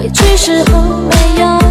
[0.00, 1.69] 回去时候没有。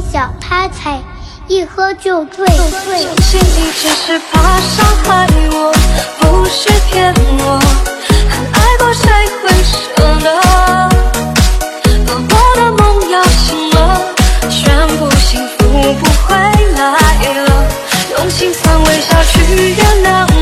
[0.00, 1.00] 小趴菜，
[1.46, 2.46] 一喝就醉。
[2.46, 2.56] 相
[3.20, 5.72] 信你只是怕伤害我，
[6.20, 7.60] 不是骗我。
[8.30, 9.10] 很爱过谁
[9.42, 9.76] 会舍
[10.20, 10.26] 得？
[12.06, 13.76] 把我的梦摇醒了，
[14.48, 16.34] 宣布幸福不回
[16.76, 16.82] 来
[17.44, 17.46] 了，
[18.16, 20.37] 用心酸微笑去原谅。